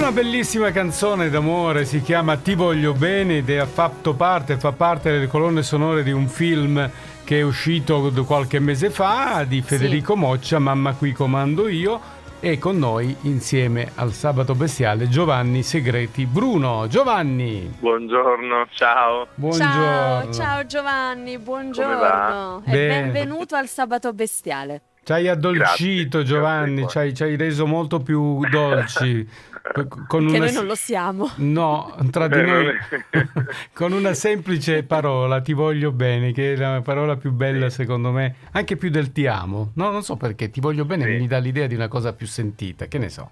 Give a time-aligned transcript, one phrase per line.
[0.00, 5.10] Una bellissima canzone d'amore si chiama Ti voglio bene ed ha fatto parte, fa parte
[5.10, 6.90] delle colonne sonore di un film
[7.22, 10.18] che è uscito qualche mese fa di Federico sì.
[10.18, 12.00] Moccia, Mamma qui comando io
[12.40, 16.86] e con noi insieme al Sabato Bestiale Giovanni Segreti Bruno.
[16.88, 17.70] Giovanni!
[17.78, 19.26] Buongiorno, ciao!
[19.34, 19.74] Buongiorno.
[19.74, 24.80] Ciao, ciao Giovanni, buongiorno e benvenuto al Sabato Bestiale.
[25.10, 29.28] Ci hai addolcito grazie, Giovanni, ci, hai, ci hai reso molto più dolci.
[30.06, 30.38] con che una...
[30.38, 31.32] noi non lo siamo.
[31.38, 32.72] No, tra di noi,
[33.74, 38.36] con una semplice parola, ti voglio bene, che è la parola più bella secondo me,
[38.52, 39.72] anche più del ti amo.
[39.74, 41.16] No, non so perché, ti voglio bene sì.
[41.16, 43.30] mi dà l'idea di una cosa più sentita, che ne so.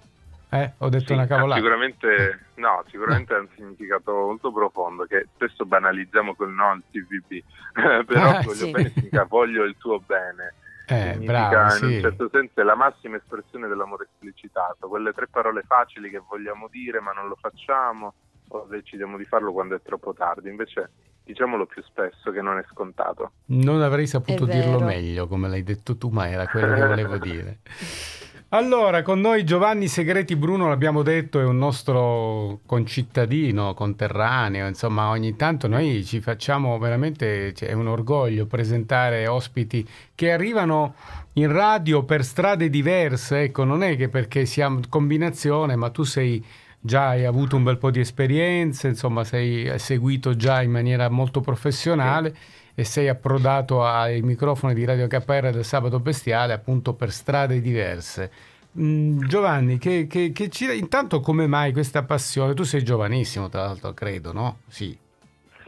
[0.49, 1.61] Eh, ho detto sì, una cavolata.
[1.61, 8.03] Sicuramente, no, sicuramente ha un significato molto profondo che spesso banalizziamo col no al TVB,
[8.05, 8.71] però ah, voglio sì.
[8.71, 8.91] bene
[9.29, 10.55] voglio il tuo bene
[10.89, 15.63] eh, bravo, in un certo senso è la massima espressione dell'amore esplicitato, quelle tre parole
[15.65, 18.13] facili che vogliamo dire ma non lo facciamo
[18.49, 20.91] o decidiamo di farlo quando è troppo tardi, invece
[21.23, 23.33] diciamolo più spesso che non è scontato.
[23.45, 27.59] Non avrei saputo dirlo meglio come l'hai detto tu, ma era quello che volevo dire.
[28.51, 35.35] Allora, con noi Giovanni Segreti Bruno, l'abbiamo detto, è un nostro concittadino, conterraneo, insomma ogni
[35.35, 40.95] tanto noi ci facciamo veramente, cioè, è un orgoglio presentare ospiti che arrivano
[41.33, 46.43] in radio per strade diverse, ecco, non è che perché siamo combinazione, ma tu sei
[46.79, 51.39] già hai avuto un bel po' di esperienze, insomma sei seguito già in maniera molto
[51.39, 52.33] professionale.
[52.33, 57.59] Sì e sei approdato ai microfoni di Radio KR del Sabato Bestiale appunto per strade
[57.59, 58.31] diverse.
[58.79, 60.77] Mm, Giovanni, che, che, che ci...
[60.77, 62.53] intanto come mai questa passione?
[62.53, 64.59] Tu sei giovanissimo tra l'altro, credo, no?
[64.69, 64.97] Sì.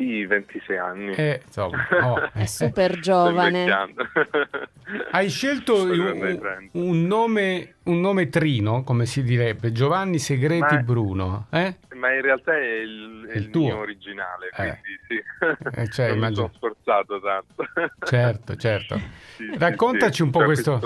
[0.02, 1.14] Sì, 26 anni.
[1.14, 3.68] Eh, insomma, oh, è super giovane.
[5.12, 11.46] Hai scelto un, un, nome, un, nome, trino, come si direbbe, Giovanni Segreti ma, Bruno.
[11.52, 11.76] Eh?
[11.94, 14.80] Ma in realtà è il, è il, il mio originale, eh.
[14.82, 15.80] quindi sì.
[15.80, 17.64] Eh, cioè, non mi sono sforzato tanto.
[18.04, 19.00] Certo, certo.
[19.36, 20.82] Sì, Raccontaci sì, un po' questo,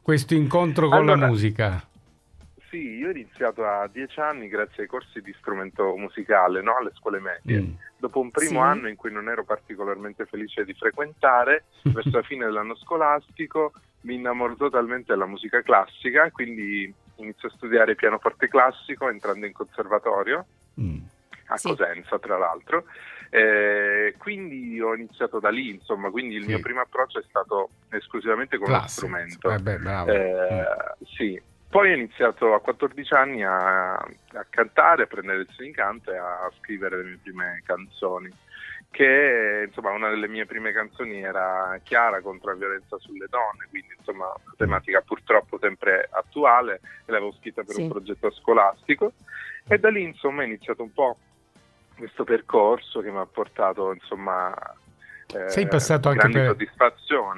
[0.00, 1.86] questo, incontro con allora, la musica.
[2.72, 6.78] Sì, io ho iniziato a dieci anni grazie ai corsi di strumento musicale no?
[6.78, 7.60] alle scuole medie.
[7.60, 7.74] Mm.
[7.98, 8.66] Dopo un primo sì.
[8.66, 14.14] anno in cui non ero particolarmente felice di frequentare, verso la fine dell'anno scolastico mi
[14.14, 20.46] innamoro totalmente della musica classica, quindi inizio a studiare pianoforte classico entrando in conservatorio
[20.80, 20.98] mm.
[21.48, 21.68] a sì.
[21.68, 22.84] Cosenza, tra l'altro.
[23.28, 26.48] Eh, quindi ho iniziato da lì, insomma, quindi il sì.
[26.48, 29.08] mio primo approccio è stato esclusivamente con Classico.
[29.08, 29.50] lo strumento.
[29.50, 31.04] Eh beh, eh, mm.
[31.04, 31.40] Sì,
[31.72, 36.18] poi ho iniziato a 14 anni a, a cantare, a prendere lezioni di canto e
[36.18, 38.28] a scrivere le mie prime canzoni.
[38.90, 43.88] Che insomma una delle mie prime canzoni era Chiara contro la violenza sulle donne, quindi
[43.96, 47.80] insomma una tematica purtroppo sempre attuale, e l'avevo scritta per sì.
[47.80, 49.12] un progetto scolastico.
[49.66, 51.16] E da lì insomma è iniziato un po'
[51.96, 54.54] questo percorso che mi ha portato insomma
[55.28, 56.56] eh, sei passato anche per,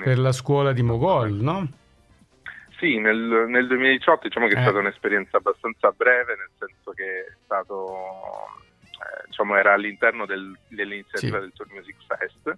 [0.02, 1.68] per, la scuola di Mogol no?
[2.84, 4.62] Sì, nel, nel 2018 diciamo che è eh.
[4.62, 7.88] stata un'esperienza abbastanza breve, nel senso che è stato,
[8.82, 11.44] eh, diciamo, era all'interno del, dell'iniziativa sì.
[11.44, 12.56] del Tour Music Fest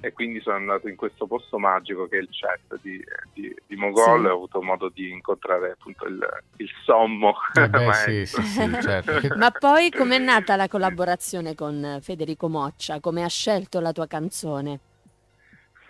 [0.00, 3.76] e quindi sono andato in questo posto magico che è il CET di, di, di
[3.76, 4.26] Mogol sì.
[4.26, 6.18] e ho avuto modo di incontrare appunto il,
[6.56, 7.92] il sommo eh beh,
[8.24, 9.34] sì, sì, certo.
[9.36, 14.78] ma poi com'è nata la collaborazione con Federico Moccia come ha scelto la tua canzone?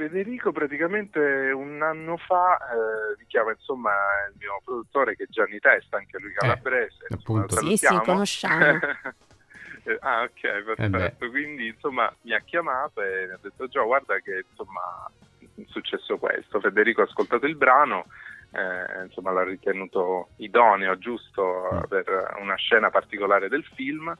[0.01, 3.91] Federico praticamente un anno fa eh, vi chiama insomma
[4.31, 7.05] il mio produttore che è Gianni Testa, anche lui calabrese.
[7.11, 7.57] Eh, appunto.
[7.57, 8.65] Sì, sì, conosciamo.
[10.01, 11.25] ah ok, perfetto.
[11.27, 15.65] Eh Quindi insomma mi ha chiamato e mi ha detto Gio guarda che insomma è
[15.67, 16.61] successo questo.
[16.61, 18.07] Federico ha ascoltato il brano,
[18.53, 21.83] eh, insomma l'ha ritenuto idoneo, giusto mm.
[21.89, 24.17] per una scena particolare del film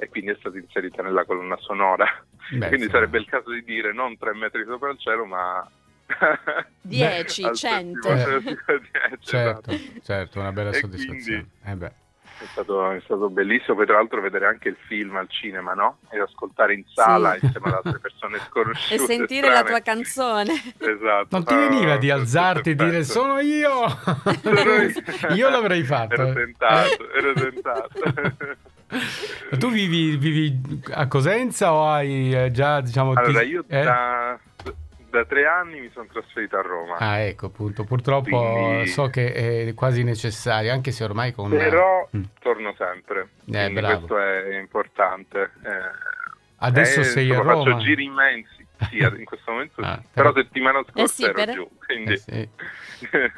[0.00, 2.06] e quindi è stata inserita nella colonna sonora.
[2.50, 2.90] Beh, quindi sì.
[2.90, 5.70] sarebbe il caso di dire non tre metri sopra il cielo, ma
[6.80, 8.08] 10, 100.
[9.20, 9.72] certo,
[10.02, 11.46] certo, una bella e soddisfazione.
[11.62, 11.92] Quindi, eh
[12.40, 15.98] è, stato, è stato, bellissimo poi tra l'altro vedere anche il film al cinema, no?
[16.08, 17.44] E ascoltare in sala sì.
[17.44, 18.94] insieme ad altre persone sconosciute.
[18.94, 19.62] e sentire strane.
[19.62, 20.52] la tua canzone.
[20.78, 21.26] Esatto.
[21.30, 23.84] Non ti veniva di alzarti e dire sono io?
[25.34, 26.14] io l'avrei fatto.
[26.14, 28.58] Ero tentato, ero tentato.
[29.58, 33.46] Tu vivi, vivi, a Cosenza o hai eh, già diciamo allora ti...
[33.46, 33.82] io eh?
[33.82, 34.38] da,
[35.10, 38.88] da, tre anni mi sono trasferito a Roma ah ecco appunto purtroppo quindi...
[38.88, 39.32] so che
[39.68, 42.22] è quasi necessario anche se ormai con però mm.
[42.40, 45.90] torno sempre eh, questo è importante eh,
[46.56, 50.32] adesso sei a Roma faccio giri immensi sì, in questo momento ah, però...
[50.32, 51.54] settimana scorsa eh sì, ero per...
[51.54, 52.12] giù quindi...
[52.12, 52.48] Eh sì.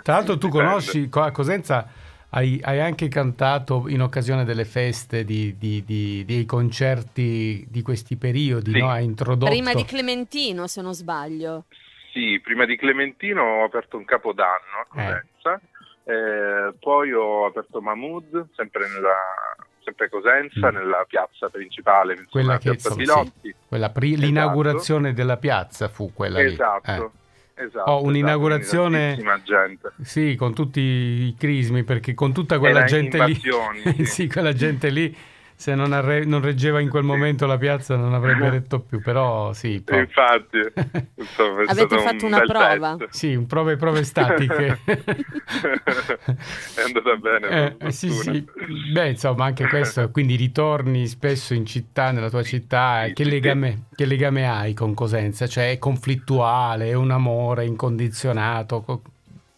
[0.03, 2.01] tra l'altro tu conosci a Cosenza
[2.35, 8.17] hai, hai, anche cantato in occasione delle feste, di, di, di, dei concerti di questi
[8.17, 8.79] periodi, sì.
[8.79, 8.91] no?
[8.91, 9.51] Hai introdotto...
[9.51, 11.65] Prima di Clementino, se non sbaglio.
[12.13, 15.71] Sì, prima di Clementino ho aperto un capodanno a Cosenza, eh.
[16.05, 19.17] Eh, poi ho aperto Mahmood, sempre nella
[19.85, 20.75] sempre Cosenza, mm.
[20.75, 24.27] nella piazza principale, insomma, quella che, piazza insomma, sì, quella pri- esatto.
[24.27, 26.93] l'inaugurazione della piazza fu quella esatto.
[26.93, 26.99] lì.
[26.99, 27.11] Eh.
[27.65, 33.41] Esatto, un'inaugurazione esatto, sì, con tutti i crismi, perché con tutta quella Era gente lì,
[34.05, 35.15] sì, quella gente lì
[35.63, 39.53] se non, arre- non, reggeva in quel momento la piazza non avrebbe retto più, però
[39.53, 39.81] sì.
[39.81, 40.01] Poi...
[40.01, 40.59] Infatti,
[41.15, 42.97] insomma, avete fatto un una prova?
[42.97, 43.17] Pezzo.
[43.17, 44.81] Sì, un prove prove statiche.
[44.85, 44.97] è
[46.85, 47.77] andata bene.
[47.79, 48.45] Eh, sì, sì.
[48.93, 53.85] Beh, insomma, anche questo, quindi ritorni spesso in città, nella tua città, sì, che, legame,
[53.95, 55.47] che, legame, hai con Cosenza?
[55.47, 58.81] Cioè è conflittuale, è un amore incondizionato?
[58.81, 59.03] Co-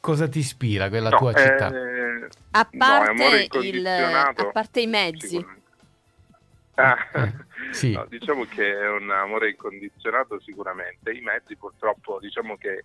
[0.01, 1.71] cosa ti ispira quella no, tua città?
[1.71, 2.29] Eh...
[2.51, 5.63] A, parte no, il, a parte i mezzi.
[6.75, 7.33] Ah, eh,
[7.71, 7.93] sì.
[7.93, 11.13] no, diciamo che è un amore incondizionato sicuramente.
[11.13, 12.85] I mezzi purtroppo, diciamo che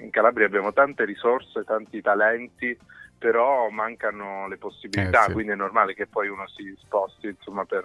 [0.00, 2.76] in Calabria abbiamo tante risorse, tanti talenti,
[3.18, 5.32] però mancano le possibilità, eh, sì.
[5.32, 7.84] quindi è normale che poi uno si sposti insomma, per,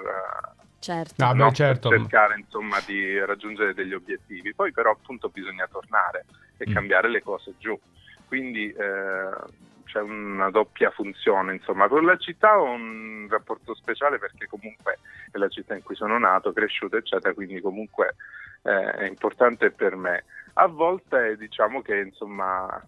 [0.80, 1.26] certo.
[1.26, 1.90] no, no, certo.
[1.90, 4.54] per cercare insomma, di raggiungere degli obiettivi.
[4.54, 6.26] Poi però appunto bisogna tornare
[6.58, 6.74] e mm.
[6.74, 7.80] cambiare le cose giù.
[8.28, 9.30] Quindi eh,
[9.92, 15.00] c'è una doppia funzione, insomma, con la città ho un rapporto speciale perché comunque
[15.32, 18.16] è la città in cui sono nato, cresciuto, eccetera, quindi comunque
[18.62, 20.26] eh, è importante per me.
[20.54, 22.82] A volte diciamo che insomma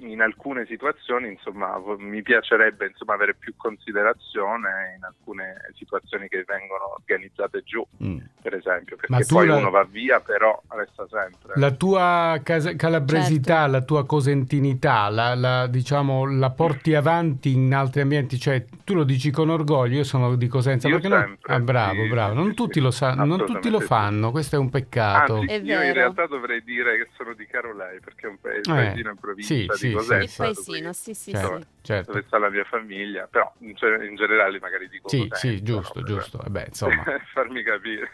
[0.00, 6.94] in alcune situazioni insomma, mi piacerebbe insomma, avere più considerazione in alcune situazioni che vengono
[6.94, 8.18] organizzate giù, mm.
[8.42, 9.56] per esempio, perché poi la...
[9.56, 11.54] uno va via però resta sempre.
[11.56, 13.72] La tua casa- calabresità, certo.
[13.72, 19.04] la tua cosentinità, la, la, diciamo, la porti avanti in altri ambienti, cioè tu lo
[19.04, 22.48] dici con orgoglio, io sono di Cosenza, io perché sempre, ah, bravo, sì, bravo, non,
[22.48, 25.36] sì, tutti lo sa- non tutti lo fanno, questo è un peccato.
[25.36, 29.12] Anzi, io in realtà dovrei dire che sono di Carolei, perché è un paesino eh,
[29.12, 30.46] in provincia sì, di Cosenza.
[30.46, 31.66] Il paesino, sì, sì, certo, sì.
[31.82, 32.12] Certo.
[32.12, 33.74] Dove sta la mia famiglia, però in,
[34.08, 36.42] in generale magari dico Sì, sì, giusto, no, giusto.
[36.44, 37.02] Eh beh, insomma.
[37.32, 38.10] farmi capire.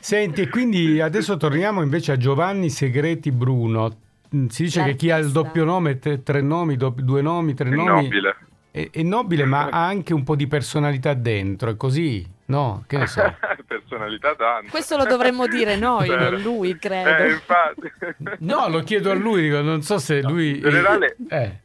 [0.00, 3.96] Senti, e quindi adesso torniamo invece a Giovanni Segreti Bruno.
[4.34, 4.84] Mm, si dice L'artista.
[4.84, 8.02] che chi ha il doppio nome, tre, tre nomi, do, due nomi, tre è nomi...
[8.02, 8.36] Nobile.
[8.70, 12.36] È, è nobile, ma ha anche un po' di personalità dentro, è così?
[12.48, 13.22] No, che ne so.
[13.66, 14.70] personalità tanta.
[14.70, 17.24] Questo lo dovremmo dire noi, non lui, credo.
[17.24, 17.92] Eh, infatti.
[18.40, 20.56] no, lo chiedo a lui, dico, non so se lui...
[20.56, 21.16] In generale...
[21.28, 21.60] Eh.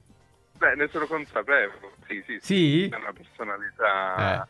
[0.57, 1.91] Beh, ne sono consapevole.
[2.05, 2.89] Sì, sì, sì.
[2.89, 4.43] È una personalità...
[4.43, 4.47] Eh.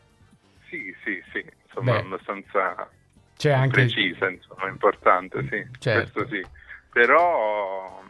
[0.68, 1.44] Sì, sì, sì.
[1.66, 1.98] Insomma, Beh.
[1.98, 2.88] abbastanza
[3.36, 3.82] C'è anche...
[3.82, 5.64] precisa, insomma, importante, sì.
[5.78, 6.12] Certo.
[6.12, 6.44] Questo sì.
[6.90, 8.02] Però...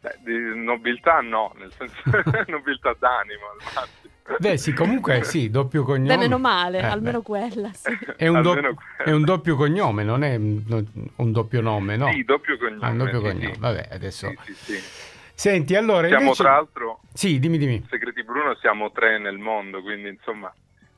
[0.00, 2.02] Beh, di nobiltà no, nel senso
[2.50, 4.13] nobiltà d'animo al massimo.
[4.38, 6.14] Beh sì, comunque sì, doppio cognome.
[6.14, 7.24] Beh, meno male, eh, almeno beh.
[7.24, 7.96] quella, sì.
[8.16, 8.56] È un, do-
[8.96, 12.10] è un, doppio cognome, non è un doppio nome, no?
[12.10, 12.86] Sì, doppio cognome.
[12.86, 13.60] Ah, un doppio sì, cognome, sì.
[13.60, 14.32] vabbè, adesso...
[14.44, 15.12] Sì, sì, sì.
[15.34, 16.42] Senti, allora Siamo invece...
[16.42, 17.00] tra l'altro...
[17.12, 17.84] Sì, dimmi, dimmi.
[17.90, 20.52] Segreti Bruno siamo tre nel mondo, quindi insomma...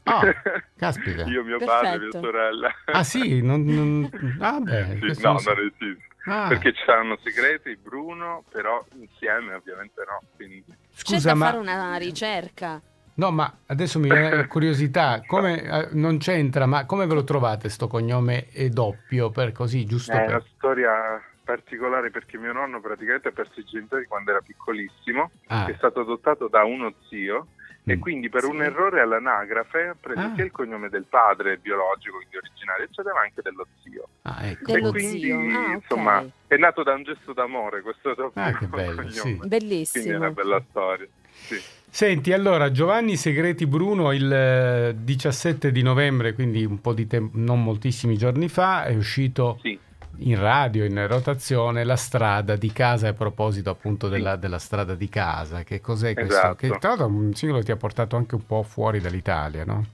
[0.04, 0.22] Ah,
[0.76, 1.24] caspita.
[1.24, 1.88] Io, mio Perfetto.
[1.88, 2.74] padre, mia sorella.
[2.84, 3.42] Ah sì?
[3.42, 4.08] Non, non...
[4.38, 6.06] Ah beh, sì, no, non esiste.
[6.26, 6.46] Ah.
[6.48, 10.20] Perché c'erano segreti, Bruno, però insieme ovviamente no.
[10.36, 10.62] Quindi...
[10.92, 11.46] Scusa, C'è da ma...
[11.46, 12.80] fare una ricerca.
[13.16, 17.68] No, ma adesso mi viene curiosità, come, eh, non c'entra, ma come ve lo trovate
[17.68, 20.12] sto cognome è doppio, per così, giusto?
[20.12, 20.28] È per...
[20.28, 25.66] una storia particolare perché mio nonno praticamente ha perso i genitori quando era piccolissimo, ah.
[25.66, 27.90] è stato adottato da uno zio mm.
[27.90, 28.50] e quindi per sì.
[28.50, 30.32] un errore all'anagrafe ha preso ah.
[30.34, 34.08] sia il cognome del padre biologico, quindi originario, eccetera, ma anche dello zio.
[34.22, 34.72] Ah, ecco.
[34.72, 35.38] Dello e quindi, zio.
[35.38, 36.32] Ah, insomma, okay.
[36.48, 39.12] è nato da un gesto d'amore questo doppio ah, che bello, cognome.
[39.12, 39.40] Sì.
[39.44, 40.04] Bellissimo.
[40.04, 41.06] Quindi è una bella storia.
[41.30, 41.62] Sì.
[41.96, 47.64] Senti, allora Giovanni Segreti Bruno il 17 di novembre, quindi un po' di tempo, non
[47.64, 49.78] moltissimi giorni fa, è uscito sì.
[50.18, 54.40] in radio, in rotazione, La strada di casa, a proposito appunto della, sì.
[54.40, 55.62] della strada di casa.
[55.62, 56.34] Che cos'è questo?
[56.34, 56.56] Esatto.
[56.56, 59.86] Che tra l'altro un singolo ti ha portato anche un po' fuori dall'Italia, no?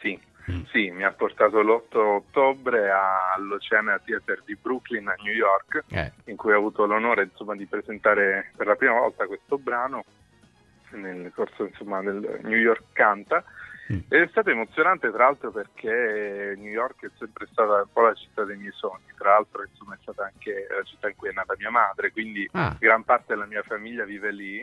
[0.00, 0.18] Sì,
[0.50, 0.62] mm.
[0.72, 2.90] sì mi ha portato l'8 ottobre
[3.36, 6.10] all'Oceana Theater di Brooklyn a New York, eh.
[6.24, 10.02] in cui ho avuto l'onore insomma, di presentare per la prima volta questo brano
[10.96, 13.44] nel corso insomma, del New York Canta.
[13.92, 13.98] Mm.
[14.08, 18.14] Ed è stato emozionante tra l'altro perché New York è sempre stata un po' la
[18.14, 21.32] città dei miei sogni, tra l'altro insomma, è stata anche la città in cui è
[21.32, 22.76] nata mia madre, quindi Ah.
[22.78, 24.60] gran parte della mia famiglia vive lì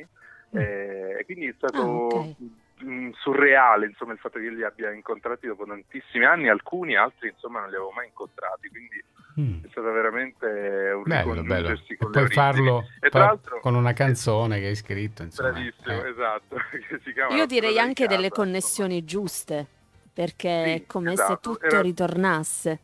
[0.51, 2.35] eh, e quindi è stato Ah, ok.
[2.83, 7.29] Mm, surreale insomma, il fatto che io li abbia incontrati dopo tantissimi anni, alcuni altri
[7.29, 9.03] insomma non li avevo mai incontrati, quindi
[9.39, 9.63] Mm.
[9.63, 10.45] È stato veramente
[10.93, 11.69] un bello, bello.
[11.69, 15.23] E poi farlo e tra l'altro, con una canzone che hai scritto.
[15.23, 15.51] Insomma.
[15.51, 16.09] Bravissimo, eh.
[16.09, 16.57] esatto.
[17.35, 19.21] Io direi anche delle casa, connessioni insomma.
[19.21, 19.67] giuste,
[20.11, 21.31] perché sì, è come esatto.
[21.31, 21.81] se tutto era...
[21.81, 22.79] ritornasse.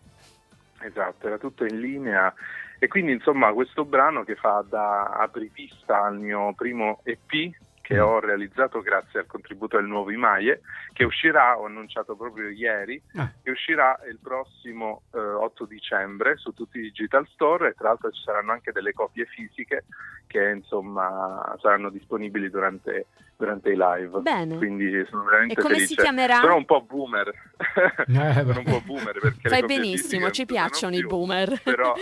[0.80, 2.34] Esatto, era tutto in linea.
[2.80, 7.52] E quindi insomma questo brano che fa da apripista al mio primo EP
[7.86, 10.62] che ho realizzato grazie al contributo del nuovo Imaie,
[10.92, 13.32] che uscirà, ho annunciato proprio ieri, ah.
[13.44, 18.10] che uscirà il prossimo eh, 8 dicembre su tutti i digital store e tra l'altro
[18.10, 19.86] ci saranno anche delle copie fisiche
[20.26, 23.06] che insomma saranno disponibili durante,
[23.38, 24.20] durante i live.
[24.20, 24.58] Bene.
[24.58, 25.94] Quindi sono veramente e come felice.
[25.94, 26.40] si chiamerà?
[26.40, 27.28] Sono un po' boomer.
[27.28, 31.62] Eh, sono un po' boomer perché Fai benissimo, ci piacciono i boomer.
[31.62, 31.94] Però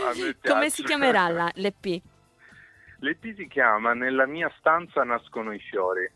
[0.47, 2.01] come si chiamerà la, l'EP?
[3.03, 6.09] L'EP si chiama Nella mia stanza nascono i fiori,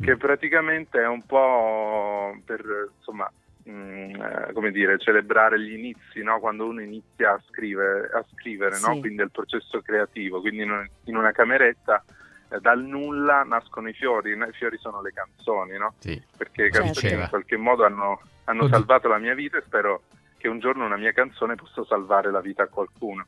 [0.00, 0.18] che mm.
[0.18, 3.30] praticamente è un po' per insomma,
[3.64, 6.40] mh, mm, eh, come dire, celebrare gli inizi, no?
[6.40, 8.88] quando uno inizia a scrivere, a scrivere sì.
[8.88, 8.98] no?
[8.98, 12.02] quindi il processo creativo, quindi in, in una cameretta
[12.48, 15.94] eh, dal nulla nascono i fiori, i fiori sono le canzoni, no?
[15.98, 16.20] Sì.
[16.38, 20.04] perché le canzoni in qualche modo hanno, hanno salvato la mia vita e spero
[20.38, 23.26] che un giorno una mia canzone possa salvare la vita a qualcuno.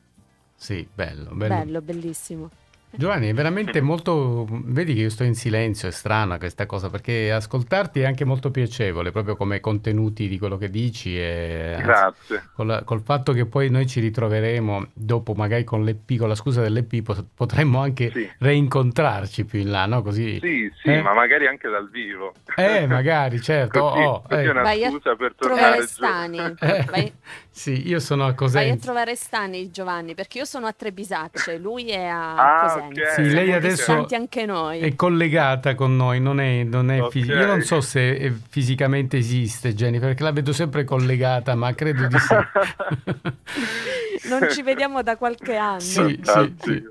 [0.55, 1.55] Sì, bello, bello.
[1.55, 2.49] bello bellissimo.
[2.93, 4.45] Giovanni, è veramente molto.
[4.49, 8.51] Vedi che io sto in silenzio, è strana questa cosa, perché ascoltarti è anche molto
[8.51, 11.17] piacevole, proprio come contenuti di quello che dici.
[11.17, 12.49] E, Grazie.
[12.53, 16.61] Col, col, fatto che poi noi ci ritroveremo dopo, magari con l'EP, con la scusa
[16.61, 18.29] dell'EP, potremmo anche sì.
[18.39, 20.01] reincontrarci più in là, no?
[20.01, 21.01] Così, sì, sì, eh?
[21.01, 22.33] ma magari anche dal vivo.
[22.55, 23.79] Eh, magari, certo.
[23.79, 24.43] così, oh, così eh.
[24.43, 26.39] è una scusa per tornare Stani.
[26.59, 27.13] Eh, vai...
[27.53, 28.59] Sì, io sono a Cosenza.
[28.59, 33.01] Vai a trovare Stani, Giovanni, perché io sono a Trebisacce, lui è a ah, Cosenza.
[33.01, 33.13] Okay.
[33.13, 34.79] Sì, lei adesso anche noi.
[34.79, 37.11] è collegata con noi, non è, non è okay.
[37.11, 42.07] fis- Io non so se fisicamente esiste Jennifer, perché la vedo sempre collegata, ma credo
[42.07, 42.35] di sì.
[44.29, 45.79] non ci vediamo da qualche anno.
[45.79, 46.83] Sì, sì, sì.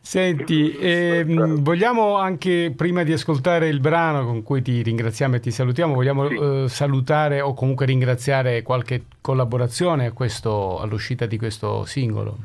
[0.00, 5.50] Senti, ehm, vogliamo anche, prima di ascoltare il brano con cui ti ringraziamo e ti
[5.50, 6.34] salutiamo, vogliamo sì.
[6.34, 12.36] eh, salutare o comunque ringraziare qualche collaborazione a questo, all'uscita di questo singolo?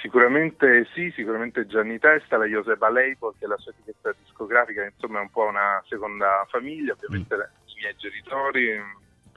[0.00, 5.20] Sicuramente sì, sicuramente Gianni Testa, la Joseba Label, che è la sua etichetta discografica, insomma
[5.20, 7.40] è un po' una seconda famiglia, ovviamente mm.
[7.66, 8.82] i miei genitori,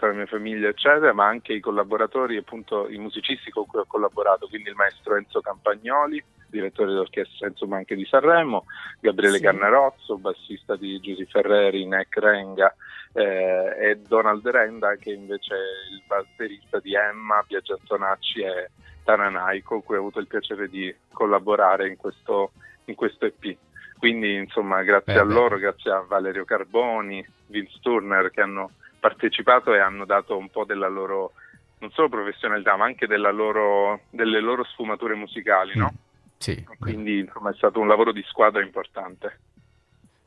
[0.01, 3.85] tutta la mia famiglia eccetera, ma anche i collaboratori, appunto i musicisti con cui ho
[3.85, 8.65] collaborato, quindi il maestro Enzo Campagnoli, direttore d'orchestra insomma anche di Sanremo,
[8.99, 9.43] Gabriele sì.
[9.43, 12.73] Cannarozzo, bassista di Giusy Ferreri, Neck Renga
[13.13, 18.71] eh, e Donald Renda che invece è il batterista di Emma, Biagio Antonacci e
[19.03, 22.53] Tananai con cui ho avuto il piacere di collaborare in questo,
[22.85, 23.55] in questo EP.
[23.99, 29.73] Quindi insomma grazie beh, a loro, grazie a Valerio Carboni, Vince Turner che hanno partecipato
[29.73, 31.33] e hanno dato un po' della loro,
[31.79, 35.91] non solo professionalità, ma anche loro, delle loro sfumature musicali, no?
[35.91, 35.97] Mm,
[36.37, 36.65] sì.
[36.79, 39.39] Quindi insomma è stato un lavoro di squadra importante.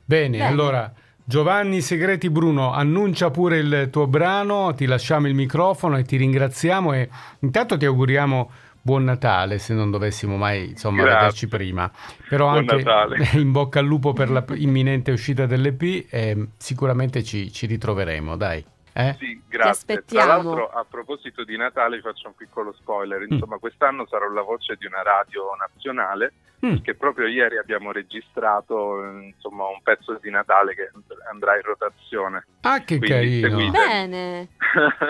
[0.04, 0.46] Bene, Bene.
[0.46, 0.92] allora
[1.26, 6.92] Giovanni Segreti Bruno, annuncia pure il tuo brano, ti lasciamo il microfono e ti ringraziamo
[6.92, 8.50] e intanto ti auguriamo
[8.84, 11.18] buon Natale se non dovessimo mai insomma Grazie.
[11.18, 11.90] vederci prima.
[12.28, 13.30] Però buon anche Natale.
[13.40, 18.62] in bocca al lupo per la imminente uscita dell'EP e sicuramente ci, ci ritroveremo, dai.
[18.96, 19.16] Eh?
[19.18, 20.04] Sì, grazie.
[20.04, 23.22] Tra l'altro, a proposito di Natale, faccio un piccolo spoiler.
[23.22, 23.32] Mm.
[23.32, 23.58] Insomma, mm.
[23.58, 26.32] quest'anno sarò la voce di una radio nazionale
[26.64, 26.76] mm.
[26.76, 30.92] che proprio ieri abbiamo registrato insomma, un pezzo di Natale che
[31.28, 32.46] andrà in rotazione.
[32.60, 33.48] Ah, che Quindi carino!
[33.48, 33.78] Seguite.
[33.78, 34.48] Bene!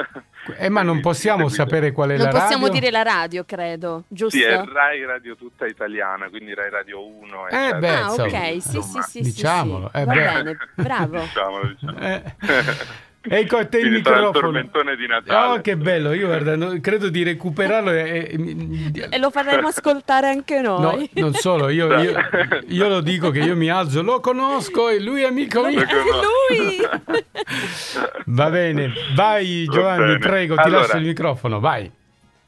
[0.57, 1.57] eh, ma non possiamo seguite.
[1.57, 2.39] sapere qual è non la radio?
[2.41, 4.39] Non possiamo dire la radio, credo, giusto?
[4.39, 7.49] Sì, è Rai Radio tutta italiana, quindi Rai Radio 1.
[7.49, 9.91] Eh beh, ah, ok, sì, sì, sì, diciamolo.
[9.93, 10.01] Sì, sì.
[10.01, 11.21] Eh, Va bene, bravo.
[11.21, 12.33] diciamolo, diciamolo.
[13.27, 14.59] Ecco a te il microfono.
[14.59, 15.59] il di Natale.
[15.59, 16.13] Oh, che bello!
[16.13, 21.09] Io guarda, no, credo di recuperarlo e, e, e, lo faremo ascoltare anche noi.
[21.15, 22.13] No, non solo, io, io,
[22.69, 25.81] io, lo dico che io mi alzo, lo conosco e lui è amico mio.
[25.81, 26.77] È lui!
[28.27, 30.19] Va bene, vai Giovanni, bene.
[30.19, 31.91] prego, ti allora, lascio il microfono, vai.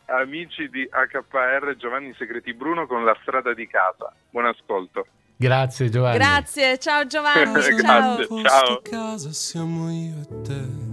[0.09, 4.12] Amici di HPR Giovanni Segreti Bruno con la strada di casa.
[4.30, 5.06] Buon ascolto.
[5.36, 6.16] Grazie Giovanni.
[6.18, 7.60] Grazie, ciao Giovanni.
[7.80, 8.16] ciao.
[8.16, 8.80] Grazie, ciao.
[8.82, 10.85] casa siamo io e te.